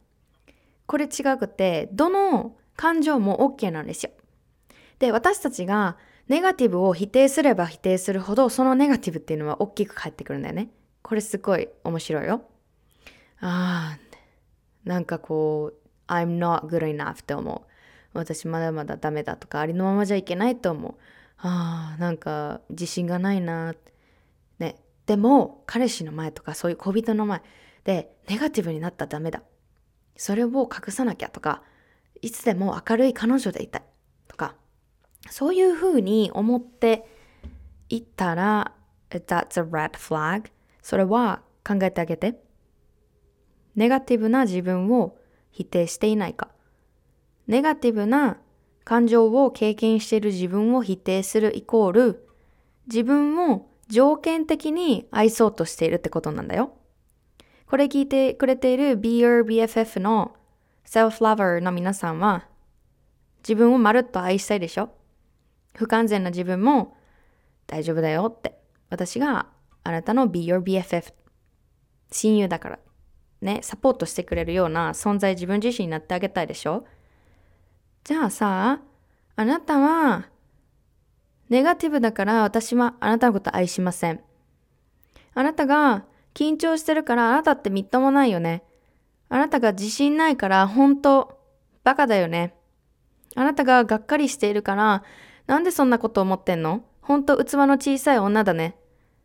[0.86, 4.12] これ違くて、どの感情も OK なんですよ。
[4.98, 10.70] で、私たちがネガティブを否定すれば否定するほど、そのネガティブっていうのは大きく返ってくるんだよね。
[11.02, 12.42] これすごい面白いよ。
[13.40, 14.00] ああ、
[14.84, 17.62] なんかこう、I'm not good enough って思う。
[18.14, 20.96] 私まだまだダメだとか、ありのままじゃいけないと思う。
[21.38, 23.74] ああ、なんか自信がないな。
[23.74, 23.78] ね。
[25.10, 27.42] でも、彼氏の前とかそういう恋人の前
[27.84, 29.42] でネガティブになったらダメだ。
[30.16, 31.64] それを隠さなきゃとか、
[32.22, 33.84] いつでも明るい彼女でいたい
[34.28, 34.54] とか、
[35.32, 37.08] そういうふうに思って
[37.90, 38.76] いったら、
[39.10, 40.52] that's a red flag.
[40.84, 42.40] それは考えてあげて。
[43.74, 45.18] ネガティブな自分を
[45.50, 46.50] 否定していないか。
[47.48, 48.38] ネガティブな
[48.84, 52.30] 感情を経験している自分を否定するイコール、
[52.86, 56.74] 自分を条件的に愛そうとしているってことなんだよ。
[57.66, 60.36] これ聞いてくれている Be Your BFF の
[60.86, 62.48] Self-Lover の皆さんは、
[63.40, 64.90] 自分をまるっと愛したいでしょ
[65.76, 66.98] 不完全な自分も
[67.68, 68.60] 大丈夫だよって。
[68.90, 69.48] 私が
[69.84, 71.14] あなたの Be Your BFF
[72.12, 72.80] 親友だから。
[73.42, 76.86] ね、サポートしてくれるような存在自分自身になってあげたいでしょ
[78.04, 78.82] じゃあさ、
[79.36, 80.28] あなたは、
[81.50, 84.22] ネガティブだから私はあなたのこと愛しません。
[85.34, 88.64] あなたが緊張してるからあなたってみっともないよね。
[89.30, 91.40] あなたが自信ないから本当
[91.84, 92.56] バカだよね。
[93.36, 95.04] あなたががっかりしているから
[95.48, 96.84] なんでそんなこと思ってんの？
[97.02, 98.76] 本当器の小さい女だね。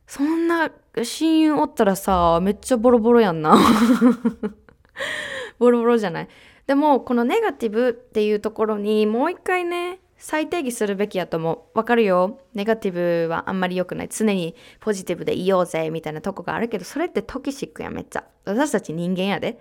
[0.07, 0.71] そんな
[1.03, 3.57] 親友おったらさ、めっちゃボロボロやんな。
[5.59, 6.29] ボロボロじゃない
[6.67, 11.79] でもこのネガティブっていうところにもう一回ね再定義するべきやと思う。
[11.79, 12.41] わかるよ。
[12.55, 14.09] ネガティブはあんまり良くない。
[14.09, 18.25] 常にポジティブでいようぜみたいなとこがあるけど、それってトキシックやめっちゃ。
[18.47, 19.61] 私たち人間やで。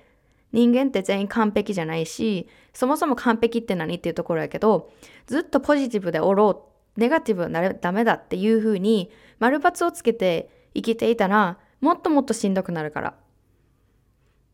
[0.53, 4.89] 人間って全員完璧じゃないし、そもそも完璧って何っていうところやけど、
[5.27, 13.15] ずっとポジティブでおろう、ネガティブはなダメだっていう風に丸抜をつけて生きていたら、もっともっとしんどくなるから。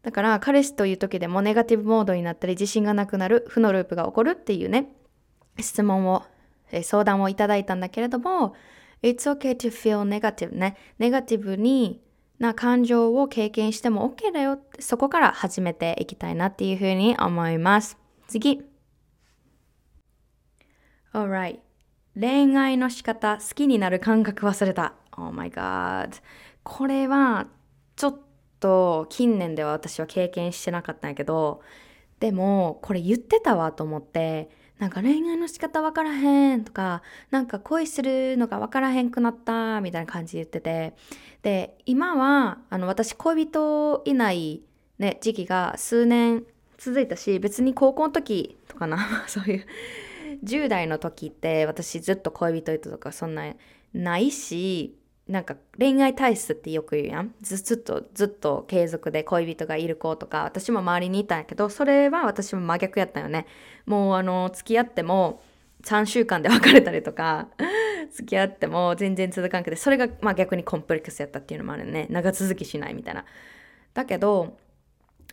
[0.02, 4.96] だから彼氏という時でもネガティブモードになったり自信がなくなる負のループが起こるっていうね
[5.62, 6.24] 質問を
[6.72, 8.56] え相談をいただいたんだけれども
[9.02, 10.76] It's okay to feel negative ね。
[10.98, 12.02] ネガティブに
[12.38, 17.98] な感情を経験しても OK だよってそこから始めていきたいなっていうふうに思います。
[18.28, 18.62] 次。
[21.14, 21.60] Alright
[22.20, 24.94] 恋愛の仕方好きになる感覚忘れた。
[25.18, 26.22] Oh my god
[26.64, 27.48] これは
[27.96, 28.20] ちょっ
[28.60, 31.62] と近年では私は経験してなかったんやけど
[32.20, 40.94] でもこれ言ってたわと思ってなんか恋愛の仕方わからへんとかなんか恋するのがわからへんくなったみたいな感じで言ってて。
[41.42, 44.62] で今はあの私恋人いない
[44.98, 46.44] ね時期が数年
[46.78, 49.66] 続いたし別に高校の時とかな そういう
[50.44, 53.54] 10代の時って私ずっと恋人いたとかそんな
[53.94, 54.96] ないし
[55.30, 57.36] なんか恋愛体質ってよく言うやん。
[57.42, 63.46] ずっとずっと継続で恋人がいる子とか私も周りにいたんやけどそれは私も真逆やったよね。
[63.86, 65.44] もうあの付き合っても
[65.84, 67.48] 3週間で別れたりとか
[68.12, 72.08] 付き合っても全然続かなくてそれがまあ逆にコンプレックスやったっていうのもあるね。
[72.10, 73.24] 長続きしないみたいな。
[73.94, 74.58] だけど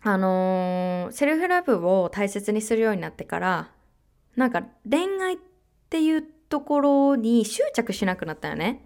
[0.03, 3.71] あのー、セルフラブを大切にするようになってから
[4.37, 5.37] なんか恋愛っ
[5.89, 8.86] ていうところに執着しなくなったよね。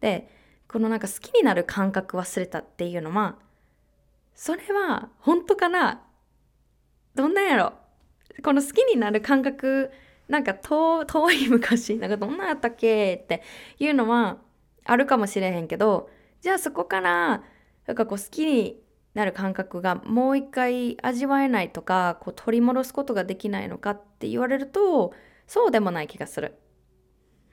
[0.00, 0.28] で
[0.68, 3.36] このなんか好きになる感覚忘れたっていうのは
[4.34, 6.02] それは本当かな？
[7.14, 7.72] どんなんやろ？
[8.42, 9.90] この好きになる感覚
[10.28, 13.42] なんか遠い昔なんかどんなんやったっけって
[13.78, 14.38] いうのは
[14.84, 16.08] あるかもしれへんけど
[16.40, 17.42] じゃあそこから
[17.86, 18.80] なんかこう好きに
[19.12, 25.12] なる感覚がもう一回味わえないとかこう取り戻すことができないのかって言われると
[25.48, 26.54] そうでもない気がする。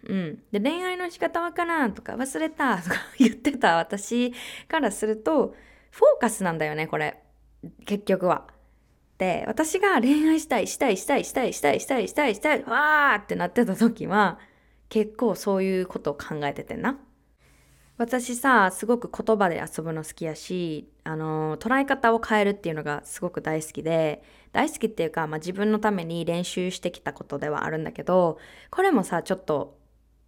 [0.05, 4.33] うん、で恋愛の仕方わからんとか忘れたとか言ってた私
[4.67, 5.55] からすると
[5.91, 7.21] フォーカスなんだよねこれ
[7.85, 8.47] 結局は。
[9.17, 14.37] で私が恋愛したいしたいしたいしたいしたいしたいしたいしたいわーってなってた時は
[14.89, 16.99] 結構そういうことを考えててんな。
[17.97, 28.37] 私さすごく言葉で遊ぶの好きやしあの捉え方を変えるっていうのがすごく大好きで大好きっていうか、まあ、自分のために練習してきたことではあるんだけど
[28.69, 29.76] これもさちょっと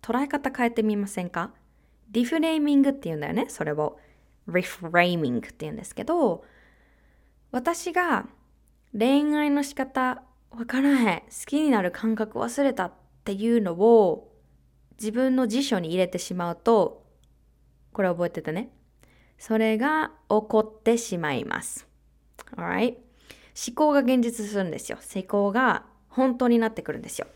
[0.01, 1.51] 捉え方変えてみませんか？
[2.11, 3.99] ディフレーミングっていうんだよねそれを。
[4.47, 6.43] リフレーミングっていうんですけど
[7.51, 8.25] 私が
[8.97, 14.33] 恋愛の仕方わからへん好きになる感覚忘れたっていうのを
[14.99, 17.05] 自分の辞書に入れてしまうと
[17.93, 18.71] これ覚えててね。
[19.37, 21.87] それが起こってしまいます。
[22.57, 22.97] A l r i
[23.67, 24.97] 思考が現実するんですよ。
[25.13, 27.27] 思考が本当になってくるんですよ。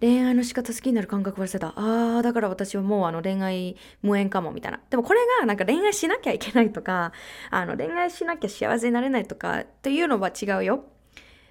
[0.00, 1.68] 恋愛の仕方好きになる感覚忘れた。
[1.68, 4.80] ああ、だから私はもうあの恋愛無縁かもみたいな。
[4.90, 7.12] でもこれがなんか恋愛しなきゃいけないとか、
[7.50, 10.84] あの恋愛しなきゃ幸せになれないとかっていうのは違うよ。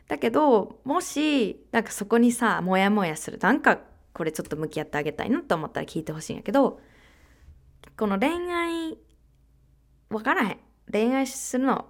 [0.08, 3.38] だけど、もしなんかそこにさ、モヤモヤする。
[3.38, 3.80] なんか
[4.14, 6.80] これちょっと向き合ってあげたいなと思ったら聞いてほしいんやけど、
[7.98, 8.98] この恋愛、
[10.10, 10.60] わからへん。
[10.90, 11.90] 恋愛するの、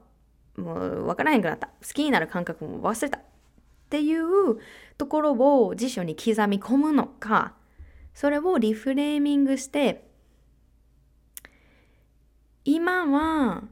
[0.58, 1.68] もうわからへんくなった。
[1.68, 3.20] 好きになる感覚も忘れた。
[3.88, 4.60] っていう
[4.98, 7.54] ところを辞書に刻み込むのか
[8.14, 10.04] それをリフレーミングして
[12.66, 13.64] 今は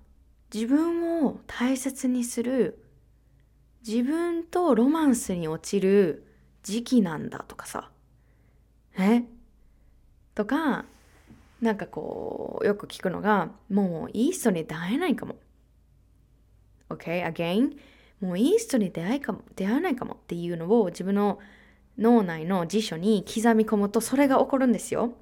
[0.54, 2.82] 自分を大切にする
[3.86, 6.25] 自分とロマンスに落ちる
[6.63, 7.91] 時期なんだとかさ。
[8.97, 9.23] え？
[10.34, 10.86] とか
[11.62, 15.36] なんかこうよく聞くのがもういい人に出会えないかも。
[16.89, 17.75] OK again
[18.21, 21.39] もういい人に出会いかも出会えないかもっていうのを自分の
[21.97, 25.13] 脳内の辞書に刻み込むとそれが起こるんですよ。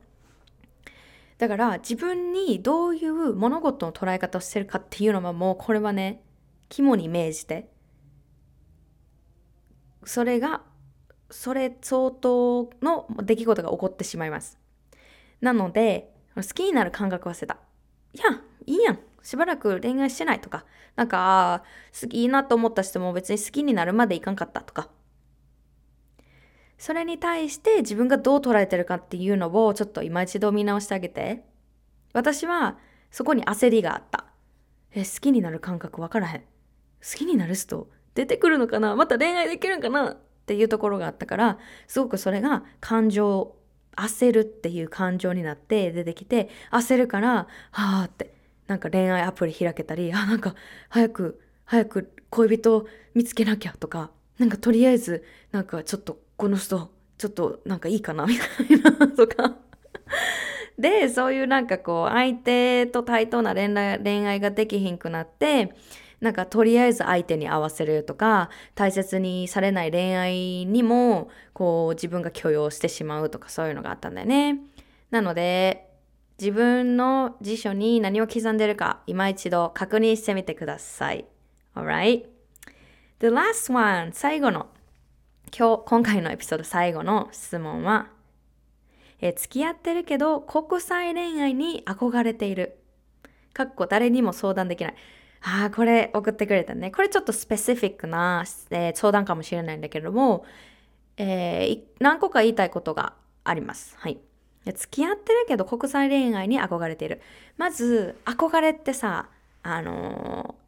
[1.38, 6.24] だから自分にどういう物事の捉え方をしてるかっていうのはもうこれはね
[6.70, 7.70] 肝に銘じて
[10.06, 10.62] それが
[11.30, 14.60] それ相当の出来事が起こってしまいます。
[15.42, 17.58] なので好きになる感覚忘れた。
[18.14, 21.64] いやいいやんしばらく恋愛してないとか、なんか、
[22.00, 24.90] 好きいいなと思った人も別に好きになるまでいかんかったとか。
[26.78, 31.46] それに対して自分がどう捉えてるかっていうのをちょっと今一度見直してあげて。
[32.14, 32.78] 私は
[33.10, 34.26] そこに焦りがあった。
[34.92, 36.42] え、好きになる感覚わからへん。
[36.42, 36.46] 好
[37.18, 38.96] きになる人出てくるのかな？
[38.96, 40.12] また恋愛できるんかな？
[40.12, 41.58] っていうところがあったから、
[41.88, 43.56] すごくそれが感情、
[43.96, 48.33] 焦るっていう感情になって出てきて、焦るから、はあって、
[48.68, 50.56] なんか恋愛アプリ開けたりあなんか
[50.90, 59.56] 早く早く恋人見つけなきゃとかなんかとりあえずなんかちょっとこの人ちょっとなんかいいかなみたいなとか
[60.78, 65.74] でそういうなんかこう相手と対等な恋愛ができひんくなって
[66.20, 74.60] なんかとりあえず相手に合わせるとか大切にされない恋愛にもこう自分が許容してしまうとかそういうのがあったんだよね。
[75.12, 75.93] なので
[76.40, 81.26] 自分の辞書に何を刻んでるか今一度確認してみてください。
[81.76, 82.26] Alright?
[83.20, 84.68] The last one 最後の
[85.58, 88.10] 今日今回のエピソード最後の質問は
[89.22, 92.78] え付き合ってるけど国際恋愛に憧れている。
[93.54, 94.96] かっこ誰にも相談できない。
[95.42, 96.92] ああ、これ送ってくれたね。
[96.92, 100.46] これちょっとスペシフィックな、えー、相談かもしれないんだけれども、
[101.18, 103.14] えー、何個か言いたいことが
[103.44, 103.96] あります。
[103.98, 104.20] はい。
[104.72, 107.22] 付き合ってるけど国際恋愛に憧れている。
[107.58, 109.30] まず、憧れってさ、
[109.62, 110.64] あのー、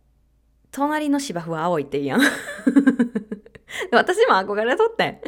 [0.72, 2.32] 隣の芝生は青いって言うやん。
[3.92, 5.22] 私も憧れとって。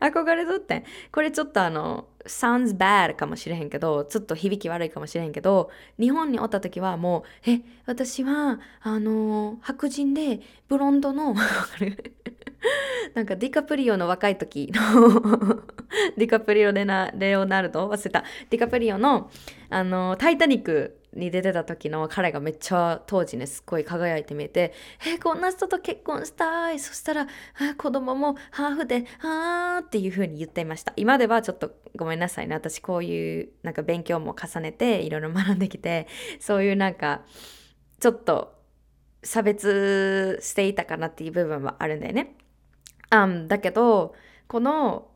[0.00, 0.84] 憧れとって。
[1.10, 11.34] これちょっとあの、sounds bad かもしれへんけど、ちょっと響き悪いかもしれへんけど、日本におった時はもう、え、私は、あのー、白人で、ブロンドの、
[13.14, 15.60] なんかディカプリオの若い時の
[16.16, 17.88] ディカプリオレナレオナルド？
[17.88, 18.24] 忘れた。
[18.50, 19.30] ディカプリオの
[19.70, 24.72] あのタイタニックに出てた時の彼がめっちゃ当時ねすっごい輝いて見えて
[25.06, 26.78] 「えこんな人と結婚したい。
[26.78, 27.26] そしたら
[27.76, 30.92] 子供もハーフであー」っていう風に言っていました。
[30.96, 32.54] 今ではちょっとごめんなさいね。
[32.54, 36.06] 私こういうなんか勉強も重ねていろいろ学んできて
[36.38, 37.22] そういうなんか
[38.00, 38.54] ちょっと
[39.22, 42.36] 差別していたかなっていう部分はあるんだよね。
[43.12, 44.14] あんだけど
[44.48, 45.08] この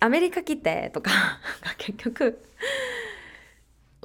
[0.00, 1.10] アメリカ来てとか
[1.76, 2.42] 結局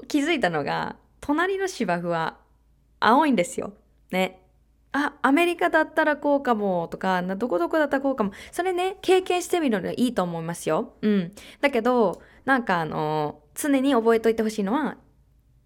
[0.09, 2.37] 気づいたのが隣の芝生は
[2.99, 3.73] 青いんですよ。
[4.11, 4.41] ね。
[4.91, 8.31] あ、アメリカだったらこうかもとか、どこどこだったらこうかも。
[8.51, 10.93] それね、経験してみるのいいと思いますよ。
[11.01, 11.33] うん。
[11.61, 14.97] だけど、なんかあの、常に覚えといてほしいのは、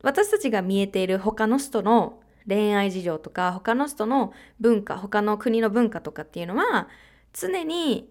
[0.01, 6.87] 私たちが見えている他の人の恋愛事情とか、他の人の文化、他の国の文化とかっていうのは、
[7.33, 8.09] 常に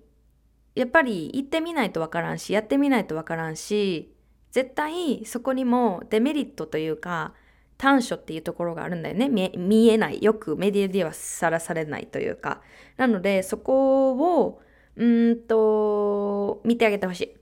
[0.75, 4.15] やっぱり行ってみないとわからんし、やってみないとわからんし、
[4.51, 7.35] 絶対そこにもデメリットというか
[7.77, 9.29] 短所っていうところがあるんだよね。
[9.29, 10.23] 見えない。
[10.23, 12.61] よくメディアではさらされないというか。
[12.97, 14.13] なのでそこ
[14.45, 14.61] を
[14.97, 17.37] うんと見てあげてほしい。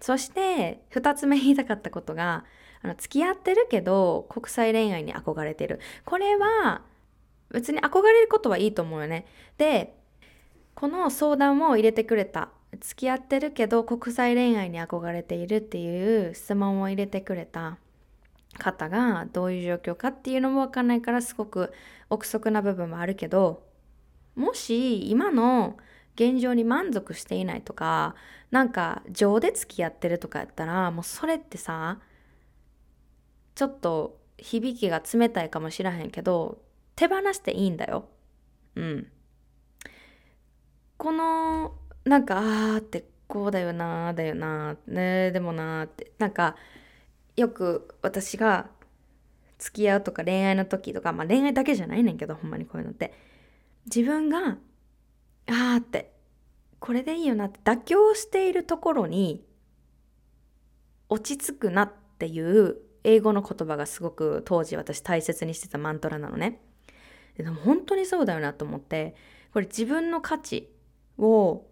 [0.00, 2.44] そして2つ目言いたかったことが
[2.82, 5.80] あの付き合ってるけど国際恋愛に憧れてる。
[6.04, 6.82] これは
[7.50, 9.26] 別に憧れることはいいと思うよね。
[9.58, 9.96] で
[10.78, 17.78] この相談を入れてくれた付き合ってるけど国際恋愛に憧れているっていう質問を入れてくれた
[18.60, 21.72] 方がどういう状況かっていうのも分かんないからすごく
[22.10, 23.64] 憶測な部分もあるけど
[24.36, 25.78] もし今の
[26.14, 28.14] 現状に満足していないとか
[28.52, 31.98] なんか情で付き合ってるとかやったらもうそれってさ
[33.56, 36.62] ちょっと響きが冷たいかもしらへんけど
[36.94, 38.08] 手放していいんだよ。
[38.76, 39.08] うん。
[40.98, 41.74] この
[42.04, 46.56] なんかあーってこうだよなーだよなーねでもなーってなんか
[47.36, 48.68] よく私が
[49.58, 53.14] 付き合うとか恋愛の時とかまあ恋愛だけじゃないねんけどほんまにこういうのって
[53.86, 54.58] 自分が
[55.46, 56.12] あーって
[56.80, 59.44] これでいいよなって妥協しているところに
[61.08, 66.60] 落ち着くなっていう英語の言葉がすごく当時私大切にしてたマントラなのね。
[67.36, 69.14] でも本当にそうだよなと思って
[69.52, 70.68] これ自分の価値
[71.18, 71.66] を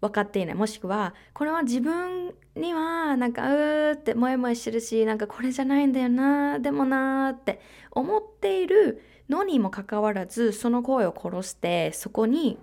[0.00, 12.58] 分かっていないもしくはこれは自分にはなんかうーってモヤモヤしてるしなんかこれじゃないんだよなでもなーって思っているのにもかかわらずその声を殺してそこに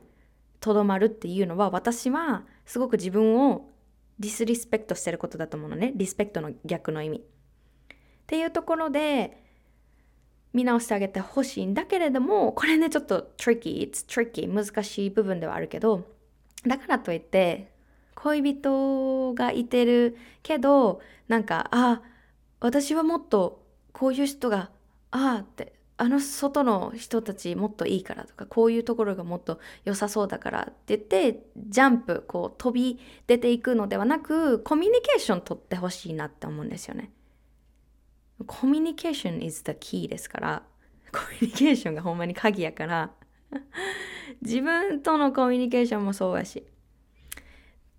[0.59, 3.67] とどまるっていうのは私はすごく自分を
[4.19, 5.91] ディスリスペクトしてることだと思うのね。
[5.95, 7.17] リスペクトの逆の意味。
[7.17, 7.21] っ
[8.27, 9.43] ていうところで
[10.53, 16.05] 見直してあげてほしいんだけれどもこれねちょっと tricky it's tricky 難しい部分ではあるけど
[16.66, 17.72] だからといって
[18.16, 22.01] 恋人がいてるけどなんかあ
[22.59, 24.70] 私はもっとこういう人が
[25.12, 37.12] ああってあの外の人たちもっといいからとかこういうところがもっと良さそうだからって言ってジャンプこう飛び出ていくのではなくコミュニケーション取ってほしいなって思うんですよね。
[38.47, 40.64] コミュニケーション is the key ですから
[41.12, 43.12] コミュニケーションがほんまに鍵やから
[44.41, 46.60] 自分とのコミュニケーションもそうやし。
[46.60, 46.64] っ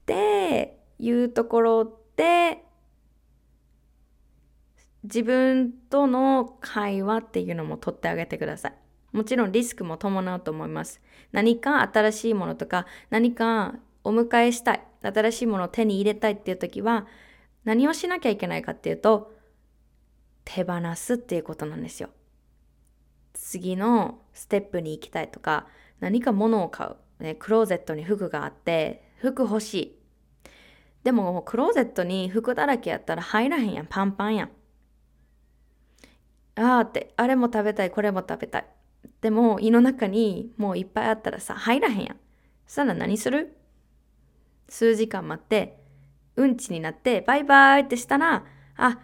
[0.05, 2.65] ていうところで
[5.05, 8.75] 自分との会話っていうのも取ってあげてください。
[9.13, 11.01] もちろんリスクも伴うと思います。
[11.33, 17.07] 何か新しいものとか何かお迎えしたい、新しいものを手に入れたいっていう時は
[17.65, 19.33] 何をしなきゃいけないかっていうと
[20.45, 22.11] 手放すっていうことなんですよ。
[23.35, 25.67] 次のステップに行きたいとか
[26.01, 26.89] 何か物を買
[27.21, 29.99] う、ね、クローゼットに服があって服欲しい。
[31.05, 33.87] でもクローゼットに服だらけやったら入らへんやん。
[33.87, 34.51] パンパンやん。
[36.55, 38.67] あーってあれも食べたいこれも食べたい。
[39.21, 42.17] でも胃の中にもういっぱいあったらさ入らへんやん。
[42.67, 43.57] そしたら何する？
[44.69, 45.79] 数時間待って
[46.37, 48.45] うんちになってバイバイってしたら
[48.77, 48.99] あ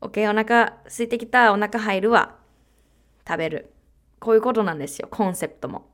[0.00, 2.39] オッケーお腹空いてきたお腹入るわ。
[3.26, 3.72] 食べる
[4.18, 5.90] こういうことなんですよコンセプトも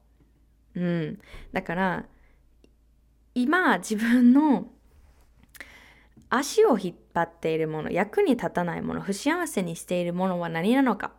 [0.77, 1.19] うん。
[1.53, 2.05] だから、
[3.35, 4.69] 今自分の
[6.29, 11.13] 足を引っ張っているもの、役に立たないもの、不幸せにしているものは何なのか。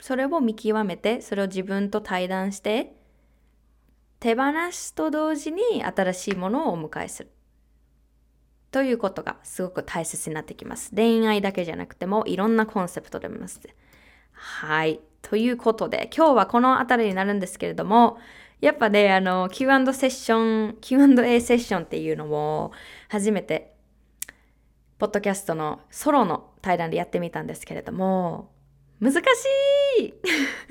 [0.00, 2.96] それを見極めて、それを自分と対談して、
[4.18, 7.30] 手放すと同時に新しいものをお迎えする。
[8.70, 10.90] ということがすごく大切になってきます。
[10.96, 13.60] 恋愛だけじゃなくてもいろんなコンセプトでもます。
[14.34, 15.00] はい。
[15.22, 18.18] ということで、今日はこの辺りになるんですけれども、
[18.60, 22.72] やっぱね、あの、Q&A セッション、Q&A セッションっていうのを
[23.08, 23.74] 初めて、
[24.98, 28.52] ポッドキャストのソロの対談でやってみたんですけれども、
[29.00, 29.18] 難し
[30.00, 30.14] い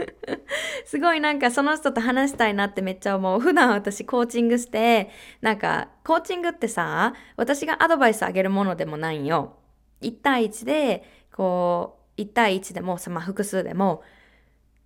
[0.85, 3.39] すごいなんかその人と話したいなってめっちゃ思う。
[3.39, 5.09] 普段私コーチングして、
[5.41, 9.57] なんかコーチングってさ、私がアドバイスあげるものでもないんよ。
[10.01, 14.03] 1対1で、こう、1対1でも、まあ、複数でも、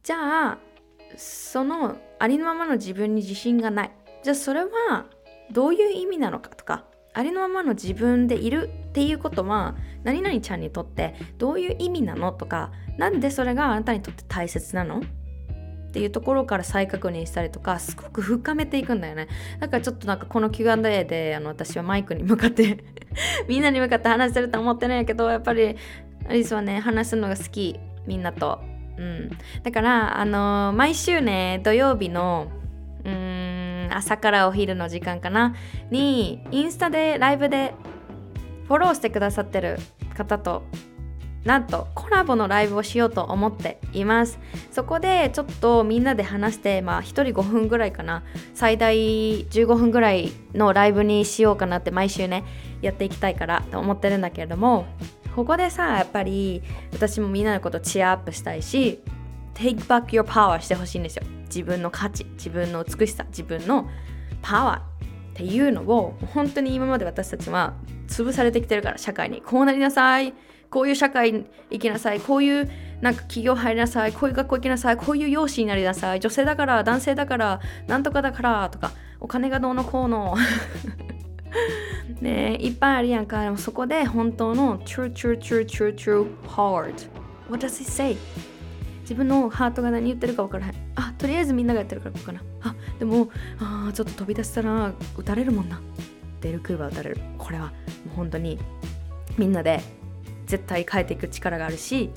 [0.03, 0.57] じゃあ、
[1.15, 3.91] そのありのままの自分に自信がない。
[4.23, 5.05] じゃあそれは
[5.51, 6.85] どういう意味なのかとか、
[7.17, 14.99] ありのままの自分でいるっていうことは何々ちゃんにとってどういう意味なのとかなんでそれがあなたにとって大切なの？
[14.99, 19.27] っていうところから再確認したりとかすごく深めていくんだよね
[19.59, 22.83] だからちょっとなんかこの Q&A であの私はマイクに向かって
[23.49, 25.75] みんなに向かって話してると思ってないけどやっぱり
[26.27, 28.61] アリスはね話すのが好きみんなと。
[28.97, 29.29] うん。
[29.63, 32.47] だからあのー、毎週ね土曜日の
[33.05, 35.55] うん朝からお昼の時間かな
[35.91, 37.73] にインスタでライブで
[38.67, 39.77] フォローしてくださってる
[40.15, 40.63] 方と
[41.45, 44.37] なんとコラボのライブをしようと思っています。
[44.69, 48.23] そこでちょっとみんなで話してまあ1人5分ぐらいかな。
[48.53, 48.95] 最大
[49.45, 52.43] 15分ぐらいのライブにしようかなって毎週ね
[52.81, 54.87] やっていきたいからと思ってるんだけれども
[55.37, 58.99] ここでさやっぱり私もみんなのことチアアップしたいし
[59.53, 61.23] Take back your power してほしいんですよ。
[61.45, 63.87] 自分の価値自分の美しさ自分の
[64.41, 64.81] パワーっ
[65.35, 67.75] ていうのを本当に今まで私たちは
[68.07, 69.43] 潰されてきてるから社会に。
[69.43, 70.33] こうなりなさい。
[70.71, 72.19] こういう社会に行きなさい。
[72.19, 72.67] こういう
[73.01, 74.13] なんか企業入りなさい。
[74.13, 74.97] こういう学校行きなさい。
[74.97, 76.19] こういう容姿になりなさい。
[76.19, 80.35] 女性だから男性だからなんとかだからとかお金がどうのこうの。
[82.21, 83.43] ねいっぱいあるやんか。
[83.43, 87.09] でもそこで本当の true true true true true heart.
[87.49, 88.17] What does it say?
[89.01, 90.73] 自分のハートが何言ってるか分からへん。
[90.95, 92.41] あとりあえずみんながやってるからこうかな。
[92.61, 93.29] あでも
[93.59, 95.79] あちょっと飛び出したら撃たれるもんな。
[96.41, 97.17] 出る杭は撃たれる。
[97.37, 97.71] これはも
[98.13, 98.59] う本当に
[99.37, 99.81] みんなで
[100.45, 102.09] 絶対変えていく力があるし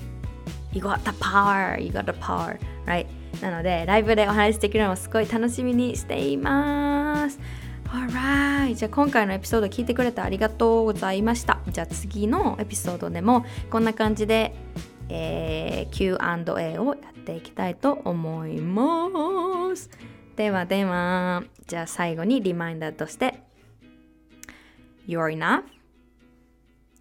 [0.73, 3.05] You got the power You got the power Right?
[3.41, 7.39] なのでライブでお話しできるのをすごい楽しみにしています。
[7.91, 14.55] Alright じゃあ今回のエピソード聞いてくれてありがとうございましたじゃあ次のエピソードでもこんな感じで
[15.13, 19.89] えー、Q&A をやっていきたいと思います。
[20.37, 23.43] ではでは、じゃあ最後にリマインダーとして
[25.05, 25.63] You're enough,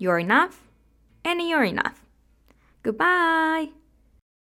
[0.00, 0.50] you're enough,
[1.24, 1.92] and you're enough.
[2.82, 3.79] Goodbye!